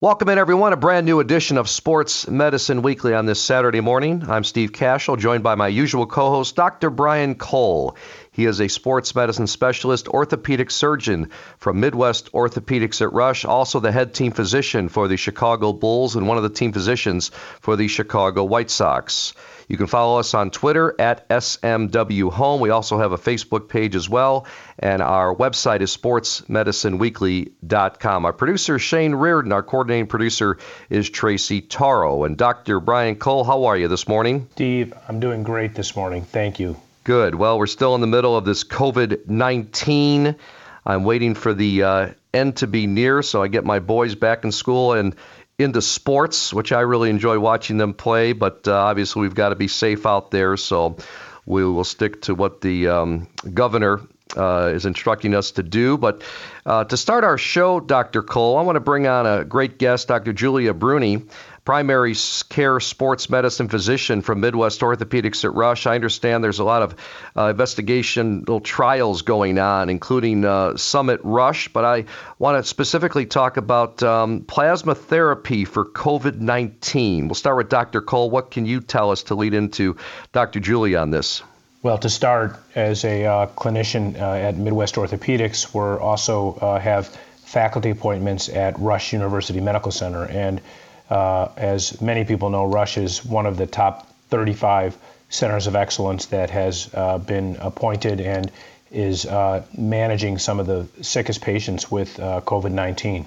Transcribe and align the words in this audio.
Welcome 0.00 0.28
in, 0.28 0.38
everyone. 0.38 0.72
A 0.72 0.76
brand 0.76 1.06
new 1.06 1.18
edition 1.18 1.58
of 1.58 1.68
Sports 1.68 2.28
Medicine 2.28 2.82
Weekly 2.82 3.14
on 3.14 3.26
this 3.26 3.40
Saturday 3.40 3.80
morning. 3.80 4.22
I'm 4.28 4.44
Steve 4.44 4.70
Kashul, 4.70 5.18
joined 5.18 5.42
by 5.42 5.56
my 5.56 5.66
usual 5.66 6.06
co 6.06 6.30
host, 6.30 6.54
Dr. 6.54 6.88
Brian 6.88 7.34
Cole. 7.34 7.96
He 8.38 8.46
is 8.46 8.60
a 8.60 8.68
sports 8.68 9.16
medicine 9.16 9.48
specialist, 9.48 10.06
orthopedic 10.06 10.70
surgeon 10.70 11.30
from 11.56 11.80
Midwest 11.80 12.30
Orthopedics 12.30 13.02
at 13.02 13.12
Rush, 13.12 13.44
also 13.44 13.80
the 13.80 13.90
head 13.90 14.14
team 14.14 14.30
physician 14.30 14.88
for 14.88 15.08
the 15.08 15.16
Chicago 15.16 15.72
Bulls 15.72 16.14
and 16.14 16.28
one 16.28 16.36
of 16.36 16.44
the 16.44 16.48
team 16.48 16.72
physicians 16.72 17.32
for 17.60 17.74
the 17.74 17.88
Chicago 17.88 18.44
White 18.44 18.70
Sox. 18.70 19.34
You 19.66 19.76
can 19.76 19.88
follow 19.88 20.20
us 20.20 20.34
on 20.34 20.52
Twitter 20.52 20.94
at 21.00 21.28
SMW 21.28 22.30
Home. 22.30 22.60
We 22.60 22.70
also 22.70 23.00
have 23.00 23.10
a 23.10 23.18
Facebook 23.18 23.68
page 23.68 23.96
as 23.96 24.08
well, 24.08 24.46
and 24.78 25.02
our 25.02 25.34
website 25.34 25.80
is 25.80 25.96
sportsmedicineweekly.com. 25.96 28.24
Our 28.24 28.32
producer, 28.32 28.78
Shane 28.78 29.16
Reardon, 29.16 29.50
our 29.50 29.64
coordinating 29.64 30.06
producer 30.06 30.58
is 30.90 31.10
Tracy 31.10 31.60
Taro. 31.60 32.22
And 32.22 32.36
Dr. 32.36 32.78
Brian 32.78 33.16
Cole, 33.16 33.42
how 33.42 33.64
are 33.64 33.76
you 33.76 33.88
this 33.88 34.06
morning? 34.06 34.46
Steve, 34.52 34.94
I'm 35.08 35.18
doing 35.18 35.42
great 35.42 35.74
this 35.74 35.96
morning. 35.96 36.22
Thank 36.22 36.60
you. 36.60 36.76
Good. 37.08 37.34
Well, 37.34 37.58
we're 37.58 37.66
still 37.66 37.94
in 37.94 38.02
the 38.02 38.06
middle 38.06 38.36
of 38.36 38.44
this 38.44 38.64
COVID 38.64 39.28
19. 39.28 40.36
I'm 40.84 41.04
waiting 41.04 41.34
for 41.34 41.54
the 41.54 41.82
uh, 41.82 42.08
end 42.34 42.56
to 42.56 42.66
be 42.66 42.86
near 42.86 43.22
so 43.22 43.42
I 43.42 43.48
get 43.48 43.64
my 43.64 43.78
boys 43.78 44.14
back 44.14 44.44
in 44.44 44.52
school. 44.52 44.92
And 44.92 45.16
into 45.58 45.80
sports, 45.80 46.52
which 46.52 46.70
I 46.70 46.80
really 46.80 47.08
enjoy 47.08 47.38
watching 47.38 47.78
them 47.78 47.94
play. 47.94 48.34
But 48.34 48.68
uh, 48.68 48.74
obviously, 48.74 49.22
we've 49.22 49.34
got 49.34 49.48
to 49.48 49.54
be 49.54 49.68
safe 49.68 50.04
out 50.04 50.30
there, 50.30 50.58
so 50.58 50.98
we 51.46 51.64
will 51.64 51.82
stick 51.82 52.20
to 52.22 52.34
what 52.34 52.60
the 52.60 52.88
um, 52.88 53.26
governor 53.54 54.02
uh, 54.36 54.70
is 54.74 54.84
instructing 54.84 55.34
us 55.34 55.52
to 55.52 55.62
do. 55.62 55.96
But 55.96 56.22
uh, 56.66 56.84
to 56.84 56.96
start 56.98 57.24
our 57.24 57.38
show, 57.38 57.80
Dr. 57.80 58.22
Cole, 58.22 58.58
I 58.58 58.62
want 58.62 58.76
to 58.76 58.80
bring 58.80 59.06
on 59.06 59.26
a 59.26 59.46
great 59.46 59.78
guest, 59.78 60.08
Dr. 60.08 60.34
Julia 60.34 60.74
Bruene 60.74 61.26
primary 61.68 62.14
care 62.48 62.80
sports 62.80 63.28
medicine 63.28 63.68
physician 63.68 64.22
from 64.22 64.40
Midwest 64.40 64.80
Orthopedics 64.80 65.44
at 65.44 65.52
Rush. 65.52 65.86
I 65.86 65.96
understand 65.96 66.42
there's 66.42 66.60
a 66.60 66.64
lot 66.64 66.80
of 66.80 66.94
uh, 67.36 67.52
investigational 67.52 68.64
trials 68.64 69.20
going 69.20 69.58
on, 69.58 69.90
including 69.90 70.46
uh, 70.46 70.78
Summit 70.78 71.20
Rush, 71.22 71.68
but 71.68 71.84
I 71.84 72.06
want 72.38 72.56
to 72.56 72.66
specifically 72.66 73.26
talk 73.26 73.58
about 73.58 74.02
um, 74.02 74.44
plasma 74.44 74.94
therapy 74.94 75.66
for 75.66 75.84
COVID 75.84 76.40
19. 76.40 77.28
We'll 77.28 77.34
start 77.34 77.58
with 77.58 77.68
Dr. 77.68 78.00
Cole. 78.00 78.30
What 78.30 78.50
can 78.50 78.64
you 78.64 78.80
tell 78.80 79.10
us 79.10 79.24
to 79.24 79.34
lead 79.34 79.52
into 79.52 79.98
Dr. 80.32 80.60
Julie 80.60 80.96
on 80.96 81.10
this? 81.10 81.42
Well, 81.82 81.98
to 81.98 82.08
start, 82.08 82.56
as 82.74 83.04
a 83.04 83.26
uh, 83.26 83.46
clinician 83.48 84.18
uh, 84.18 84.32
at 84.32 84.56
Midwest 84.56 84.94
Orthopedics, 84.94 85.74
we 85.74 86.02
also 86.02 86.54
uh, 86.54 86.78
have 86.78 87.08
faculty 87.44 87.90
appointments 87.90 88.48
at 88.48 88.78
Rush 88.78 89.12
University 89.12 89.60
Medical 89.60 89.92
Center. 89.92 90.24
And 90.24 90.62
uh, 91.10 91.48
as 91.56 92.00
many 92.00 92.24
people 92.24 92.50
know, 92.50 92.64
Rush 92.64 92.98
is 92.98 93.24
one 93.24 93.46
of 93.46 93.56
the 93.56 93.66
top 93.66 94.06
35 94.28 94.96
centers 95.30 95.66
of 95.66 95.76
excellence 95.76 96.26
that 96.26 96.50
has 96.50 96.90
uh, 96.94 97.18
been 97.18 97.56
appointed 97.56 98.20
and 98.20 98.50
is 98.90 99.26
uh, 99.26 99.64
managing 99.76 100.38
some 100.38 100.60
of 100.60 100.66
the 100.66 100.86
sickest 101.02 101.42
patients 101.42 101.90
with 101.90 102.18
uh, 102.18 102.40
COVID 102.40 102.72
19. 102.72 103.26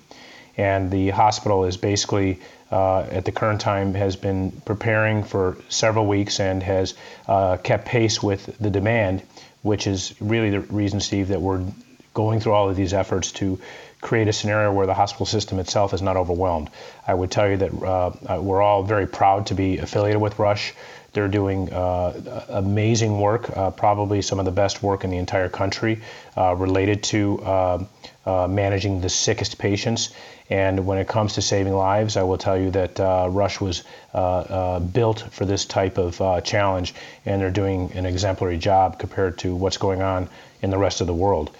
And 0.57 0.91
the 0.91 1.09
hospital 1.09 1.65
is 1.65 1.77
basically, 1.77 2.39
uh, 2.71 3.01
at 3.01 3.25
the 3.25 3.31
current 3.31 3.61
time, 3.61 3.93
has 3.93 4.15
been 4.15 4.51
preparing 4.51 5.23
for 5.23 5.57
several 5.69 6.05
weeks 6.07 6.39
and 6.39 6.61
has 6.61 6.93
uh, 7.27 7.57
kept 7.57 7.85
pace 7.85 8.21
with 8.21 8.57
the 8.59 8.69
demand, 8.69 9.23
which 9.61 9.87
is 9.87 10.13
really 10.19 10.49
the 10.49 10.59
reason, 10.59 10.99
Steve, 10.99 11.29
that 11.29 11.41
we're 11.41 11.63
going 12.13 12.39
through 12.41 12.51
all 12.51 12.69
of 12.69 12.75
these 12.75 12.93
efforts 12.93 13.31
to 13.31 13.59
create 14.01 14.27
a 14.27 14.33
scenario 14.33 14.73
where 14.73 14.87
the 14.87 14.93
hospital 14.93 15.27
system 15.27 15.59
itself 15.59 15.93
is 15.93 16.01
not 16.01 16.17
overwhelmed. 16.17 16.69
I 17.07 17.13
would 17.13 17.31
tell 17.31 17.47
you 17.49 17.57
that 17.57 17.73
uh, 17.73 18.11
uh, 18.27 18.41
we're 18.41 18.61
all 18.61 18.83
very 18.83 19.07
proud 19.07 19.45
to 19.47 19.53
be 19.53 19.77
affiliated 19.77 20.19
with 20.19 20.39
Rush. 20.39 20.73
They're 21.13 21.27
doing 21.27 21.71
uh, 21.71 22.45
amazing 22.49 23.19
work, 23.19 23.55
uh, 23.55 23.71
probably 23.71 24.21
some 24.21 24.39
of 24.39 24.45
the 24.45 24.51
best 24.51 24.81
work 24.81 25.03
in 25.03 25.11
the 25.11 25.17
entire 25.17 25.49
country 25.49 26.01
uh, 26.37 26.55
related 26.55 27.03
to 27.03 27.41
uh, 27.43 27.85
managing 28.47 29.01
the 29.01 29.09
sickest 29.09 29.57
patients. 29.57 30.13
And 30.49 30.85
when 30.85 30.97
it 30.97 31.07
comes 31.07 31.33
to 31.33 31.41
saving 31.41 31.73
lives, 31.73 32.17
I 32.17 32.23
will 32.23 32.37
tell 32.37 32.57
you 32.57 32.71
that 32.71 32.99
Rush 33.29 33.61
was 33.61 33.83
built 34.93 35.19
for 35.31 35.45
this 35.45 35.65
type 35.65 35.97
of 35.97 36.43
challenge, 36.43 36.93
and 37.25 37.41
they're 37.41 37.51
doing 37.51 37.91
an 37.93 38.05
exemplary 38.05 38.57
job 38.57 38.97
compared 38.99 39.37
to 39.39 39.55
what's 39.55 39.77
going 39.77 40.01
on 40.01 40.29
in 40.61 40.69
the 40.69 40.77
rest 40.77 41.01
of 41.01 41.07
the 41.07 41.13
world 41.13 41.51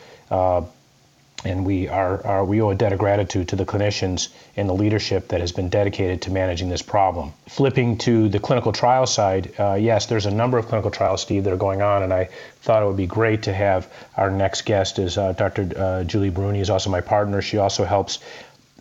and 1.44 1.66
we 1.66 1.88
are, 1.88 2.26
are, 2.26 2.46
we 2.46 2.62
owe 2.62 2.70
a 2.70 2.76
debt 2.76 2.94
of 2.94 3.00
gratitude 3.00 3.48
to 3.50 3.56
the 3.56 3.66
clinicians 3.66 4.30
and 4.56 4.70
the 4.70 4.74
leadership 4.74 5.30
that 5.30 5.42
has 5.42 5.52
been 5.52 5.70
dedicated 5.70 6.22
to 6.24 6.32
managing 6.32 6.70
this 6.70 6.82
problem. 6.82 7.34
Flipping 7.50 7.98
to 7.98 8.30
the 8.30 8.40
clinical 8.40 8.72
trial 8.72 9.08
side, 9.08 9.54
uh, 9.60 9.74
yes, 9.74 10.06
there's 10.06 10.26
a 10.26 10.32
number 10.32 10.58
of 10.58 10.68
clinical 10.68 10.92
trials, 10.92 11.22
Steve, 11.22 11.44
that 11.46 11.54
are 11.54 11.58
going 11.58 11.82
on, 11.82 12.04
and 12.04 12.14
I 12.14 12.30
thought 12.62 12.84
it 12.84 12.86
would 12.86 12.98
be 12.98 13.08
great 13.08 13.44
to 13.44 13.54
have 13.54 13.92
our 14.16 14.30
next 14.30 14.66
guest 14.66 15.00
is 15.00 15.18
uh, 15.18 15.34
Dr. 15.34 15.72
Uh, 15.76 16.04
Julie 16.04 16.32
Bruene, 16.32 16.60
is 16.60 16.70
also 16.70 16.90
my 16.90 17.02
partner. 17.02 17.42
She 17.42 17.58
also 17.58 17.86
helps 17.86 18.20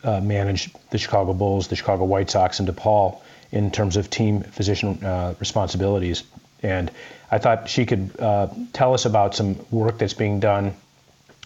uh, 0.04 0.20
manage 0.20 0.72
the 0.90 0.98
Chicago 0.98 1.32
Bulls, 1.32 1.68
the 1.68 1.76
Chicago 1.76 2.04
White 2.04 2.30
Sox, 2.30 2.58
and 2.60 2.68
DePaul 2.68 3.20
in 3.52 3.70
terms 3.70 3.96
of 3.96 4.10
team 4.10 4.42
physician 4.42 5.02
uh, 5.02 5.34
responsibilities. 5.40 6.22
And 6.62 6.90
I 7.30 7.38
thought 7.38 7.68
she 7.68 7.86
could 7.86 8.18
uh, 8.18 8.48
tell 8.72 8.92
us 8.92 9.06
about 9.06 9.34
some 9.34 9.64
work 9.70 9.98
that's 9.98 10.14
being 10.14 10.40
done 10.40 10.74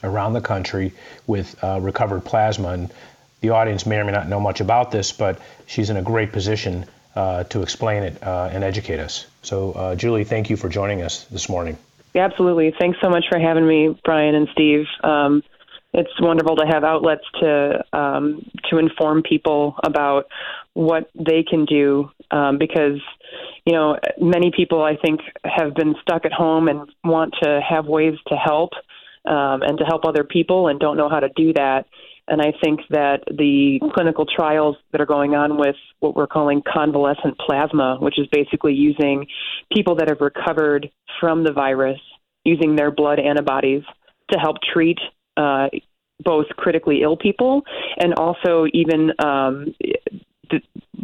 around 0.04 0.34
the 0.34 0.40
country 0.40 0.92
with 1.26 1.62
uh, 1.62 1.80
recovered 1.80 2.24
plasma. 2.24 2.68
And 2.68 2.92
the 3.40 3.50
audience 3.50 3.86
may 3.86 3.98
or 3.98 4.04
may 4.04 4.12
not 4.12 4.28
know 4.28 4.40
much 4.40 4.60
about 4.60 4.90
this, 4.90 5.12
but 5.12 5.40
she's 5.66 5.90
in 5.90 5.96
a 5.96 6.02
great 6.02 6.32
position 6.32 6.86
uh, 7.16 7.44
to 7.44 7.62
explain 7.62 8.02
it 8.02 8.22
uh, 8.22 8.50
and 8.52 8.64
educate 8.64 9.00
us. 9.00 9.26
So, 9.42 9.72
uh, 9.72 9.94
Julie, 9.94 10.24
thank 10.24 10.50
you 10.50 10.56
for 10.56 10.68
joining 10.68 11.02
us 11.02 11.24
this 11.24 11.48
morning. 11.48 11.78
Absolutely. 12.14 12.72
Thanks 12.78 12.98
so 13.02 13.08
much 13.08 13.24
for 13.28 13.38
having 13.38 13.66
me, 13.66 13.98
Brian 14.04 14.34
and 14.34 14.48
Steve. 14.52 14.86
Um, 15.02 15.42
it's 15.92 16.10
wonderful 16.20 16.56
to 16.56 16.66
have 16.66 16.82
outlets 16.84 17.24
to 17.40 17.84
um, 17.92 18.50
to 18.70 18.78
inform 18.78 19.22
people 19.22 19.76
about 19.82 20.26
what 20.72 21.08
they 21.14 21.44
can 21.44 21.64
do 21.64 22.10
um, 22.32 22.58
because 22.58 23.00
you 23.64 23.72
know 23.72 23.96
many 24.20 24.50
people 24.50 24.82
I 24.82 24.96
think 24.96 25.20
have 25.44 25.74
been 25.74 25.94
stuck 26.02 26.24
at 26.24 26.32
home 26.32 26.68
and 26.68 26.90
want 27.04 27.34
to 27.42 27.60
have 27.60 27.86
ways 27.86 28.18
to 28.28 28.34
help 28.34 28.70
um, 29.24 29.62
and 29.62 29.78
to 29.78 29.84
help 29.84 30.04
other 30.04 30.24
people 30.24 30.68
and 30.68 30.78
don't 30.80 30.96
know 30.96 31.08
how 31.08 31.20
to 31.20 31.28
do 31.36 31.52
that. 31.54 31.86
And 32.26 32.40
I 32.40 32.52
think 32.62 32.80
that 32.90 33.22
the 33.26 33.80
clinical 33.94 34.24
trials 34.24 34.76
that 34.92 35.00
are 35.00 35.06
going 35.06 35.34
on 35.34 35.58
with 35.58 35.76
what 36.00 36.16
we're 36.16 36.26
calling 36.26 36.62
convalescent 36.62 37.38
plasma, 37.38 37.98
which 38.00 38.18
is 38.18 38.26
basically 38.32 38.72
using 38.72 39.26
people 39.72 39.96
that 39.96 40.08
have 40.08 40.20
recovered 40.20 40.90
from 41.20 41.44
the 41.44 41.52
virus, 41.52 42.00
using 42.44 42.76
their 42.76 42.90
blood 42.90 43.18
antibodies 43.18 43.82
to 44.30 44.38
help 44.38 44.56
treat 44.72 44.98
uh, 45.36 45.68
both 46.22 46.46
critically 46.56 47.02
ill 47.02 47.16
people 47.16 47.62
and 47.98 48.14
also 48.14 48.66
even 48.72 49.10
um, 49.18 49.74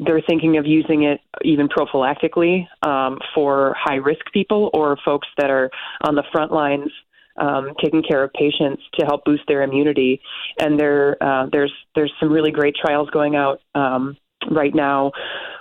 they're 0.04 0.22
thinking 0.26 0.56
of 0.56 0.66
using 0.66 1.02
it 1.02 1.20
even 1.42 1.68
prophylactically 1.68 2.66
um, 2.82 3.18
for 3.34 3.74
high 3.78 3.96
risk 3.96 4.24
people 4.32 4.70
or 4.72 4.96
folks 5.04 5.28
that 5.36 5.50
are 5.50 5.70
on 6.02 6.14
the 6.14 6.22
front 6.32 6.52
lines 6.52 6.90
um, 7.40 7.72
taking 7.82 8.02
care 8.02 8.22
of 8.22 8.32
patients 8.34 8.82
to 8.98 9.06
help 9.06 9.24
boost 9.24 9.42
their 9.48 9.62
immunity. 9.62 10.20
And 10.58 10.78
there, 10.78 11.16
uh, 11.22 11.46
there's 11.50 11.72
there's 11.94 12.12
some 12.20 12.30
really 12.30 12.50
great 12.50 12.76
trials 12.76 13.08
going 13.10 13.34
out 13.34 13.60
um, 13.74 14.16
right 14.50 14.74
now. 14.74 15.12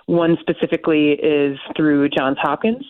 One 0.05 0.37
specifically 0.41 1.11
is 1.11 1.57
through 1.75 2.09
Johns 2.09 2.37
Hopkins. 2.41 2.85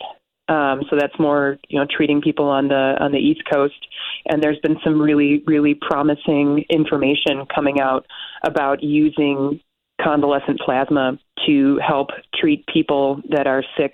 Um, 0.49 0.81
so 0.89 0.97
that's 0.99 1.13
more, 1.19 1.57
you 1.67 1.79
know, 1.79 1.85
treating 1.95 2.22
people 2.22 2.47
on 2.47 2.67
the 2.67 2.95
on 2.99 3.11
the 3.11 3.19
East 3.19 3.41
Coast, 3.51 3.88
and 4.28 4.41
there's 4.41 4.57
been 4.63 4.78
some 4.83 4.99
really, 4.99 5.44
really 5.45 5.75
promising 5.75 6.66
information 6.72 7.45
coming 7.53 7.79
out 7.79 8.07
about 8.44 8.81
using 8.81 9.59
convalescent 10.01 10.59
plasma 10.59 11.19
to 11.46 11.79
help 11.85 12.08
treat 12.34 12.66
people 12.66 13.22
that 13.29 13.46
are 13.46 13.64
sick 13.78 13.93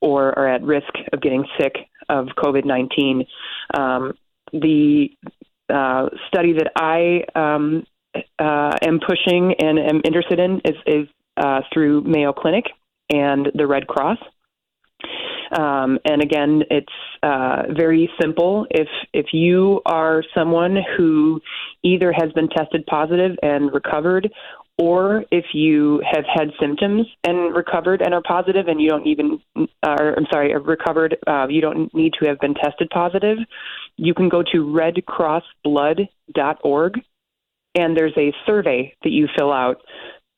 or 0.00 0.38
are 0.38 0.48
at 0.48 0.62
risk 0.62 0.92
of 1.12 1.20
getting 1.20 1.44
sick 1.60 1.74
of 2.08 2.26
COVID 2.36 2.64
19. 2.64 3.24
Um, 3.76 4.12
the 4.52 5.10
uh, 5.72 6.08
study 6.28 6.54
that 6.54 6.72
I 6.76 7.22
um, 7.34 7.84
uh, 8.38 8.72
am 8.82 9.00
pushing 9.06 9.54
and 9.58 9.78
am 9.78 10.00
interested 10.04 10.38
in 10.38 10.60
is, 10.64 10.76
is 10.86 11.08
uh, 11.36 11.60
through 11.72 12.02
Mayo 12.02 12.32
Clinic 12.32 12.64
and 13.10 13.48
the 13.54 13.66
Red 13.66 13.86
Cross. 13.86 14.18
Um, 15.56 15.98
and 16.04 16.22
again, 16.22 16.62
it's 16.70 16.92
uh, 17.22 17.62
very 17.74 18.10
simple. 18.20 18.66
If 18.70 18.88
if 19.14 19.26
you 19.32 19.80
are 19.86 20.22
someone 20.36 20.76
who 20.96 21.40
either 21.82 22.12
has 22.12 22.30
been 22.32 22.48
tested 22.48 22.84
positive 22.86 23.36
and 23.42 23.72
recovered, 23.72 24.30
or 24.78 25.24
if 25.30 25.46
you 25.52 26.02
have 26.10 26.24
had 26.32 26.50
symptoms 26.60 27.06
and 27.24 27.54
recovered 27.54 28.00
and 28.00 28.14
are 28.14 28.22
positive 28.22 28.68
and 28.68 28.80
you 28.80 28.88
don't 28.88 29.06
even, 29.06 29.40
uh, 29.56 29.96
or, 29.98 30.14
I'm 30.16 30.26
sorry, 30.32 30.56
recovered, 30.56 31.16
uh, 31.26 31.48
you 31.48 31.60
don't 31.60 31.92
need 31.94 32.12
to 32.20 32.28
have 32.28 32.38
been 32.38 32.54
tested 32.54 32.88
positive, 32.90 33.38
you 33.96 34.14
can 34.14 34.28
go 34.28 34.42
to 34.42 34.64
redcrossblood.org 35.66 36.94
and 37.74 37.96
there's 37.96 38.16
a 38.16 38.32
survey 38.46 38.94
that 39.02 39.10
you 39.10 39.28
fill 39.36 39.52
out 39.52 39.82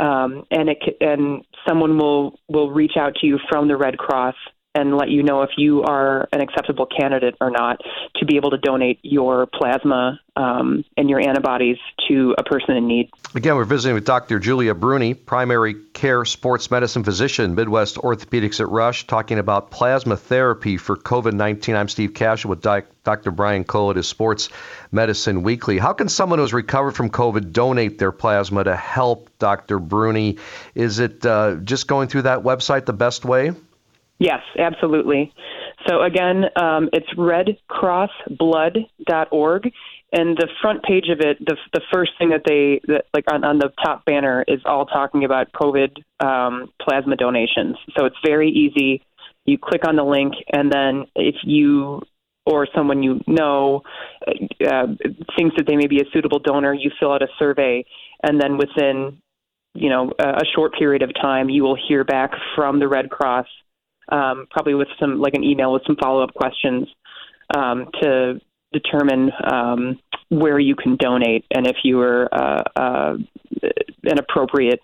um, 0.01 0.45
and 0.51 0.69
it 0.71 0.79
and 1.01 1.45
someone 1.69 1.99
will 1.99 2.39
will 2.49 2.71
reach 2.71 2.97
out 2.99 3.15
to 3.17 3.27
you 3.27 3.39
from 3.51 3.69
the 3.69 3.77
Red 3.77 3.99
Cross 3.99 4.35
and 4.75 4.97
let 4.97 5.09
you 5.09 5.23
know 5.23 5.43
if 5.43 5.51
you 5.57 5.83
are 5.83 6.29
an 6.33 6.41
acceptable 6.41 6.87
candidate 6.87 7.35
or 7.41 7.51
not 7.51 7.81
to 8.17 8.25
be 8.25 8.37
able 8.37 8.51
to 8.51 8.59
donate 8.59 9.01
your 9.03 9.47
plasma 9.47 10.21
um, 10.37 10.85
and 10.97 11.11
your 11.11 11.21
antibodies 11.21 11.77
to 12.09 12.35
a 12.39 12.45
person 12.45 12.77
in 12.77 12.87
need. 12.87 13.11
Again, 13.35 13.57
we're 13.57 13.65
visiting 13.65 13.95
with 13.95 14.05
Dr. 14.05 14.39
Julia 14.39 14.75
Bruene, 14.75 15.27
primary 15.27 15.75
care 15.93 16.25
sports 16.25 16.71
medicine 16.71 17.03
physician, 17.03 17.57
Midwest 17.57 17.97
Orthopedics 17.97 18.61
at 18.61 18.69
Rush, 18.69 19.09
talking 19.09 19.39
about 19.39 19.73
plasma 19.73 20.17
therapy 20.17 20.77
for 20.77 20.97
COVID 20.97 21.33
19. 21.33 21.75
I'm 21.75 21.89
Steve 21.89 22.15
Cash 22.15 22.47
with 22.47 22.63
Dr. 22.63 23.31
Brian 23.33 23.65
Cole 23.65 23.91
at 23.91 23.97
his 23.97 24.07
Sports 24.07 24.51
Medicine 24.93 25.43
Weekly. 25.43 25.79
How 25.79 25.95
can 25.95 26.09
someone 26.09 26.39
who's 26.39 26.53
recovered 26.53 26.93
from 26.93 27.11
COVID 27.11 27.53
donate 27.53 27.99
their 27.99 28.13
plasma 28.13 28.63
to 28.63 28.77
help 28.77 29.31
Dr. 29.41 29.81
Bruene? 29.81 30.39
Is 30.77 31.01
it 31.01 31.27
uh, 31.27 31.57
just 31.57 31.89
going 31.89 32.07
through 32.07 32.23
that 32.23 32.45
website 32.45 32.87
the 32.87 32.93
best 32.93 33.25
way? 33.25 33.53
Yes, 34.21 34.41
absolutely. 34.59 35.33
So 35.89 36.03
again, 36.03 36.45
um, 36.55 36.91
it's 36.93 37.09
redcrossblood.org, 37.17 39.73
and 40.13 40.37
the 40.37 40.49
front 40.61 40.83
page 40.83 41.07
of 41.11 41.21
it, 41.21 41.39
the 41.41 41.57
the 41.73 41.81
first 41.91 42.13
thing 42.19 42.29
that 42.29 42.43
they 42.45 42.83
that, 42.87 43.07
like 43.15 43.25
on, 43.33 43.45
on 43.45 43.59
the 43.59 43.71
top 43.83 44.05
banner 44.05 44.45
is 44.47 44.61
all 44.67 44.85
talking 44.85 45.25
about 45.25 45.51
COVID 45.53 45.97
um, 46.23 46.71
plasma 46.83 47.17
donations. 47.17 47.79
So 47.97 48.05
it's 48.05 48.19
very 48.23 48.51
easy. 48.51 49.03
You 49.47 49.57
click 49.57 49.89
on 49.89 49.97
the 49.97 50.05
link, 50.05 50.35
and 50.53 50.71
then 50.71 51.07
if 51.17 51.37
you 51.43 52.03
or 52.45 52.69
someone 52.75 53.03
you 53.03 53.23
know 53.27 53.81
uh, 54.29 54.89
thinks 55.39 55.57
that 55.57 55.67
they 55.67 55.77
may 55.77 55.87
be 55.87 56.01
a 56.01 56.05
suitable 56.13 56.41
donor, 56.41 56.75
you 56.75 56.91
fill 57.01 57.13
out 57.13 57.23
a 57.23 57.29
survey, 57.39 57.87
and 58.23 58.39
then 58.39 58.59
within 58.59 59.17
you 59.73 59.89
know 59.89 60.13
a 60.19 60.45
short 60.55 60.75
period 60.79 61.01
of 61.01 61.15
time, 61.15 61.49
you 61.49 61.63
will 61.63 61.79
hear 61.89 62.05
back 62.05 62.33
from 62.55 62.81
the 62.81 62.87
Red 62.87 63.09
Cross 63.09 63.47
um, 64.09 64.47
probably 64.51 64.75
with 64.75 64.89
some 64.99 65.21
like 65.21 65.35
an 65.35 65.45
email 65.45 65.73
with 65.73 65.83
some 65.87 65.97
follow 65.97 66.23
up 66.23 66.35
questions 66.35 66.89
um, 67.55 67.89
to 68.01 68.41
determine 68.73 69.31
um, 69.45 69.99
where 70.29 70.59
you 70.59 70.77
can 70.77 70.97
donate 70.97 71.45
and 71.51 71.67
if 71.67 71.79
you 71.83 72.01
are 72.01 72.29
uh, 72.33 72.63
uh, 72.77 73.17
an 74.05 74.19
appropriate 74.19 74.81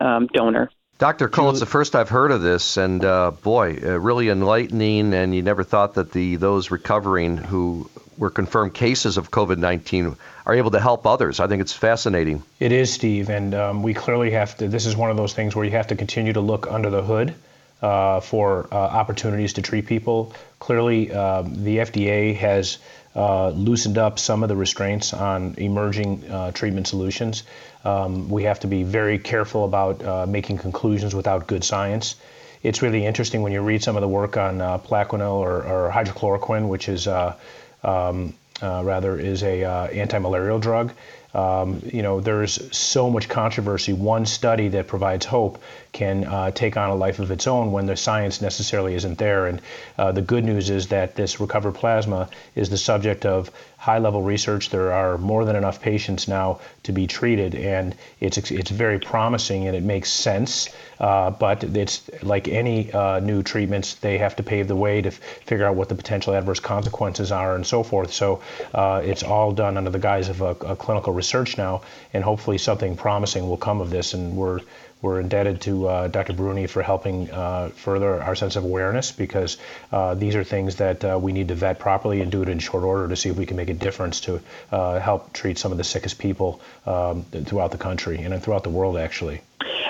um, 0.00 0.26
donor. 0.32 0.70
Dr. 0.98 1.30
Cole, 1.30 1.48
it's 1.50 1.60
the 1.60 1.66
first 1.66 1.96
I've 1.96 2.10
heard 2.10 2.30
of 2.30 2.42
this, 2.42 2.76
and 2.76 3.02
uh, 3.02 3.30
boy, 3.30 3.78
uh, 3.82 3.98
really 3.98 4.28
enlightening. 4.28 5.14
And 5.14 5.34
you 5.34 5.40
never 5.40 5.64
thought 5.64 5.94
that 5.94 6.12
the 6.12 6.36
those 6.36 6.70
recovering 6.70 7.38
who 7.38 7.88
were 8.18 8.28
confirmed 8.28 8.74
cases 8.74 9.16
of 9.16 9.30
COVID-19 9.30 10.18
are 10.44 10.54
able 10.54 10.72
to 10.72 10.78
help 10.78 11.06
others. 11.06 11.40
I 11.40 11.46
think 11.46 11.62
it's 11.62 11.72
fascinating. 11.72 12.42
It 12.58 12.72
is, 12.72 12.92
Steve, 12.92 13.30
and 13.30 13.54
um, 13.54 13.82
we 13.82 13.94
clearly 13.94 14.32
have 14.32 14.58
to. 14.58 14.68
This 14.68 14.84
is 14.84 14.94
one 14.94 15.10
of 15.10 15.16
those 15.16 15.32
things 15.32 15.56
where 15.56 15.64
you 15.64 15.70
have 15.70 15.86
to 15.86 15.96
continue 15.96 16.34
to 16.34 16.42
look 16.42 16.70
under 16.70 16.90
the 16.90 17.02
hood 17.02 17.34
uh, 17.82 18.20
for 18.20 18.68
uh, 18.70 18.76
opportunities 18.76 19.54
to 19.54 19.62
treat 19.62 19.86
people. 19.86 20.32
Clearly, 20.58 21.12
um, 21.12 21.64
the 21.64 21.78
FDA 21.78 22.36
has 22.36 22.78
uh, 23.16 23.48
loosened 23.50 23.98
up 23.98 24.18
some 24.18 24.42
of 24.42 24.48
the 24.48 24.56
restraints 24.56 25.12
on 25.12 25.54
emerging 25.58 26.30
uh, 26.30 26.52
treatment 26.52 26.86
solutions. 26.86 27.42
Um, 27.84 28.28
we 28.28 28.44
have 28.44 28.60
to 28.60 28.66
be 28.66 28.82
very 28.82 29.18
careful 29.18 29.64
about 29.64 30.04
uh, 30.04 30.26
making 30.26 30.58
conclusions 30.58 31.14
without 31.14 31.46
good 31.46 31.64
science. 31.64 32.16
It's 32.62 32.82
really 32.82 33.04
interesting 33.06 33.42
when 33.42 33.52
you 33.52 33.62
read 33.62 33.82
some 33.82 33.96
of 33.96 34.02
the 34.02 34.08
work 34.08 34.36
on 34.36 34.60
uh, 34.60 34.78
Plaquenil 34.78 35.32
or, 35.32 35.64
or, 35.64 35.90
hydrochloroquine, 35.90 36.68
which 36.68 36.88
is 36.88 37.08
um, 37.08 38.34
rather 38.62 39.18
is 39.18 39.42
a 39.42 39.64
anti-malarial 39.64 40.58
drug. 40.58 40.92
Um, 41.34 41.82
you 41.84 42.02
know, 42.02 42.20
there's 42.20 42.76
so 42.76 43.10
much 43.10 43.28
controversy. 43.28 43.92
One 43.92 44.26
study 44.26 44.68
that 44.68 44.88
provides 44.88 45.26
hope 45.26 45.62
can 45.92 46.24
uh, 46.24 46.50
take 46.50 46.76
on 46.76 46.90
a 46.90 46.94
life 46.94 47.18
of 47.18 47.30
its 47.30 47.46
own 47.46 47.72
when 47.72 47.86
the 47.86 47.96
science 47.96 48.40
necessarily 48.40 48.94
isn't 48.94 49.18
there. 49.18 49.46
And 49.46 49.60
uh, 49.98 50.12
the 50.12 50.22
good 50.22 50.44
news 50.44 50.70
is 50.70 50.88
that 50.88 51.14
this 51.14 51.40
recovered 51.40 51.74
plasma 51.74 52.28
is 52.54 52.70
the 52.70 52.78
subject 52.78 53.26
of 53.26 53.50
high 53.80 53.98
level 53.98 54.22
research. 54.22 54.70
There 54.70 54.92
are 54.92 55.16
more 55.16 55.44
than 55.44 55.56
enough 55.56 55.80
patients 55.80 56.28
now 56.28 56.60
to 56.82 56.92
be 56.92 57.06
treated, 57.06 57.54
and 57.54 57.94
it's 58.20 58.36
it's 58.50 58.70
very 58.70 58.98
promising 58.98 59.66
and 59.66 59.76
it 59.76 59.82
makes 59.82 60.12
sense. 60.12 60.68
Uh, 61.00 61.30
but 61.30 61.64
it's 61.64 62.10
like 62.22 62.46
any 62.46 62.92
uh, 62.92 63.20
new 63.20 63.42
treatments, 63.42 63.94
they 63.94 64.18
have 64.18 64.36
to 64.36 64.42
pave 64.42 64.68
the 64.68 64.76
way 64.76 65.00
to 65.00 65.08
f- 65.08 65.14
figure 65.46 65.64
out 65.64 65.74
what 65.74 65.88
the 65.88 65.94
potential 65.94 66.34
adverse 66.34 66.60
consequences 66.60 67.32
are 67.32 67.54
and 67.54 67.66
so 67.66 67.82
forth. 67.82 68.12
So 68.12 68.42
uh, 68.74 69.00
it's 69.02 69.22
all 69.22 69.52
done 69.52 69.78
under 69.78 69.88
the 69.88 69.98
guise 69.98 70.28
of 70.28 70.42
a, 70.42 70.50
a 70.50 70.76
clinical 70.76 71.14
research 71.20 71.58
now, 71.58 71.82
and 72.14 72.24
hopefully 72.24 72.58
something 72.58 72.96
promising 72.96 73.48
will 73.48 73.62
come 73.68 73.80
of 73.80 73.90
this. 73.90 74.14
And 74.14 74.36
we're 74.36 74.60
we're 75.02 75.20
indebted 75.20 75.60
to 75.62 75.88
uh, 75.88 76.08
Dr. 76.08 76.34
Bruene 76.34 76.68
for 76.68 76.82
helping 76.82 77.30
uh, 77.30 77.70
further 77.70 78.22
our 78.22 78.34
sense 78.34 78.56
of 78.56 78.64
awareness 78.64 79.12
because 79.12 79.56
uh, 79.92 80.14
these 80.14 80.34
are 80.34 80.44
things 80.44 80.76
that 80.76 81.04
uh, 81.04 81.18
we 81.20 81.32
need 81.32 81.48
to 81.48 81.54
vet 81.54 81.78
properly 81.78 82.20
and 82.20 82.30
do 82.30 82.42
it 82.42 82.48
in 82.48 82.58
short 82.58 82.84
order 82.84 83.08
to 83.08 83.16
see 83.16 83.30
if 83.30 83.36
we 83.36 83.46
can 83.46 83.56
make 83.56 83.70
a 83.70 83.74
difference 83.74 84.20
to 84.22 84.40
uh, 84.70 85.00
help 85.00 85.32
treat 85.32 85.56
some 85.58 85.72
of 85.72 85.78
the 85.78 85.84
sickest 85.84 86.18
people 86.18 86.60
um, 86.86 87.24
throughout 87.46 87.70
the 87.70 87.78
country 87.78 88.18
and 88.22 88.42
throughout 88.42 88.62
the 88.62 88.70
world, 88.70 88.98
actually. 88.98 89.40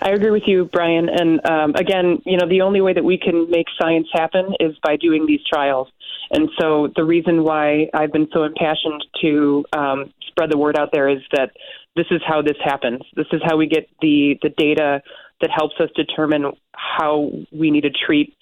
I 0.02 0.10
agree 0.10 0.30
with 0.30 0.44
you, 0.46 0.68
Brian. 0.72 1.08
And 1.08 1.44
um, 1.44 1.74
again, 1.74 2.22
you 2.24 2.38
know, 2.38 2.48
the 2.48 2.62
only 2.62 2.80
way 2.80 2.92
that 2.92 3.04
we 3.04 3.18
can 3.18 3.50
make 3.50 3.66
science 3.80 4.08
happen 4.12 4.54
is 4.60 4.78
by 4.82 4.96
doing 4.96 5.26
these 5.26 5.40
trials. 5.44 5.88
And 6.30 6.48
so 6.58 6.92
the 6.94 7.04
reason 7.04 7.42
why 7.42 7.90
I've 7.92 8.12
been 8.12 8.28
so 8.32 8.44
impassioned 8.44 9.04
to 9.20 9.64
um, 9.72 10.12
spread 10.30 10.50
the 10.50 10.58
word 10.58 10.76
out 10.78 10.90
there 10.92 11.08
is 11.08 11.20
that 11.32 11.50
this 11.96 12.06
is 12.10 12.20
how 12.26 12.42
this 12.42 12.56
happens. 12.64 13.00
This 13.14 13.26
is 13.32 13.40
how 13.44 13.56
we 13.56 13.66
get 13.66 13.88
the, 14.00 14.38
the 14.42 14.50
data 14.56 15.02
that 15.40 15.50
helps 15.50 15.74
us 15.80 15.88
determine 15.96 16.52
how 16.72 17.30
we 17.52 17.70
need 17.70 17.82
to 17.82 17.90
treat 17.90 18.36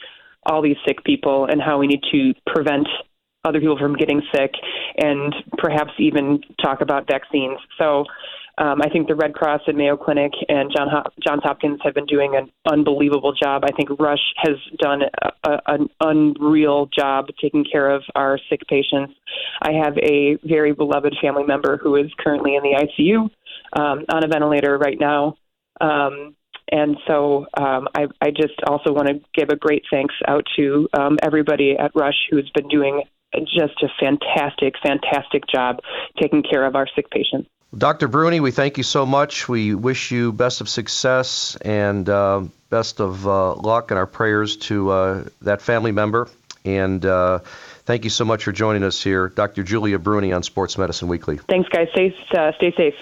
all 0.47 0.63
these 0.63 0.77
sick 0.87 1.05
people 1.05 1.47
and 1.47 1.61
how 1.61 1.79
we 1.79 1.87
need 1.87 2.03
to 2.13 2.35
prevent 2.47 2.87
other 3.45 3.61
people 3.61 3.79
from 3.79 3.97
getting 3.97 4.23
sick 4.35 4.53
and 4.97 5.35
perhaps 5.59 5.93
even 5.99 6.41
talk 6.63 6.81
about 6.81 7.07
vaccines. 7.09 7.59
So 7.79 8.05
um, 8.59 8.83
I 8.83 8.89
think 8.89 9.07
the 9.07 9.15
Red 9.15 9.35
Cross 9.35 9.63
and 9.69 9.79
Mayo 9.79 9.97
Clinic 9.97 10.33
and 10.49 10.73
John 10.77 10.89
Hop- 10.89 11.13
Johns 11.25 11.43
Hopkins 11.45 11.79
have 11.85 11.95
been 11.95 12.07
doing 12.07 12.35
an 12.35 12.51
unbelievable 12.71 13.33
job. 13.33 13.63
I 13.65 13.71
think 13.77 13.91
Rush 14.01 14.35
has 14.39 14.57
done 14.79 15.03
a, 15.03 15.51
a, 15.51 15.61
an 15.67 15.89
unreal 16.01 16.87
job 16.87 17.27
taking 17.41 17.65
care 17.71 17.89
of 17.89 18.03
our 18.17 18.39
sick 18.51 18.61
patients. 18.69 19.15
I 19.63 19.73
have 19.85 19.97
a 19.99 20.39
very 20.45 20.73
beloved 20.73 21.15
family 21.23 21.45
member 21.45 21.77
who 21.77 21.95
is 21.97 22.11
currently 22.19 22.57
in 22.57 22.63
the 22.63 22.85
ICU 22.85 23.31
um, 23.81 24.05
on 24.09 24.25
a 24.25 24.29
ventilator 24.29 24.77
right 24.77 24.99
now. 24.99 25.37
Um, 25.81 26.35
and 26.71 26.97
so 27.07 27.47
um, 27.57 27.89
I, 27.97 28.07
I 28.21 28.31
just 28.31 28.61
also 28.67 28.93
want 28.93 29.09
to 29.09 29.21
give 29.35 29.51
a 29.51 29.57
great 29.57 29.85
thanks 29.91 30.15
out 30.27 30.45
to 30.57 30.89
um, 30.99 31.17
everybody 31.23 31.77
at 31.79 31.93
Rush 31.95 32.27
who's 32.31 32.51
been 32.55 32.69
doing 32.69 33.05
just 33.35 33.83
a 33.83 33.89
fantastic, 34.01 34.75
fantastic 34.83 35.45
job 35.53 35.77
taking 36.21 36.43
care 36.43 36.67
of 36.67 36.75
our 36.75 36.89
sick 36.97 37.09
patients. 37.11 37.49
Dr. 37.79 38.09
Bruene, 38.09 38.41
we 38.41 38.51
thank 38.51 38.77
you 38.77 38.83
so 38.83 39.07
much. 39.07 39.49
We 39.49 39.73
wish 39.73 40.11
you 40.11 40.33
best 40.33 40.61
of 40.61 40.69
success 40.69 41.57
and 41.57 42.09
uh, 42.09 42.43
best 42.71 43.01
of 43.01 43.27
uh, 43.27 43.55
luck 43.55 43.93
and 43.93 43.99
our 43.99 44.07
prayers 44.07 44.57
to 44.69 44.91
uh, 44.91 45.25
that 45.43 45.63
family 45.63 45.93
member. 45.93 46.29
And 46.65 47.05
uh, 47.07 47.39
thank 47.85 48.03
you 48.03 48.11
so 48.11 48.25
much 48.25 48.43
for 48.43 48.51
joining 48.51 48.83
us 48.83 49.01
here, 49.01 49.29
Dr. 49.29 49.63
Julia 49.63 49.99
Bruene 49.99 50.35
on 50.35 50.43
Sports 50.43 50.77
Medicine 50.77 51.07
Weekly. 51.07 51.39
Thanks, 51.49 51.69
guys. 51.69 51.87
Stay, 51.93 52.17
uh, 52.37 52.51
stay 52.57 52.75
safe. 52.77 52.95